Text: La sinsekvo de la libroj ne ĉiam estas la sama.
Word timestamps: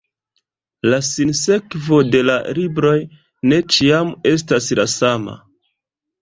La 0.93 0.97
sinsekvo 1.07 1.99
de 2.15 2.21
la 2.29 2.37
libroj 2.61 2.95
ne 3.53 3.61
ĉiam 3.77 4.11
estas 4.33 4.71
la 4.81 4.89
sama. 4.97 5.39